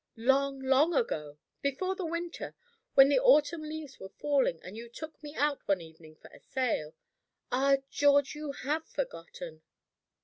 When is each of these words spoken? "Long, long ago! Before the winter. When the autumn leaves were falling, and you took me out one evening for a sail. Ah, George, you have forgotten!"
"Long, 0.17 0.59
long 0.59 0.95
ago! 0.95 1.37
Before 1.61 1.93
the 1.93 2.07
winter. 2.07 2.55
When 2.95 3.07
the 3.09 3.19
autumn 3.19 3.61
leaves 3.61 3.99
were 3.99 4.09
falling, 4.09 4.59
and 4.63 4.75
you 4.75 4.89
took 4.89 5.21
me 5.21 5.35
out 5.35 5.59
one 5.67 5.79
evening 5.79 6.15
for 6.15 6.29
a 6.29 6.39
sail. 6.39 6.95
Ah, 7.51 7.75
George, 7.91 8.33
you 8.33 8.51
have 8.51 8.87
forgotten!" 8.89 9.61